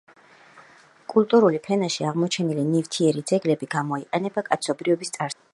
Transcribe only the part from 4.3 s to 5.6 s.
კაცობრიობის წარსულის შესასწავლად.